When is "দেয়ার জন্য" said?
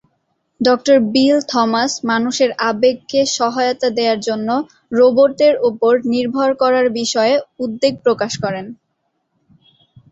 3.97-4.49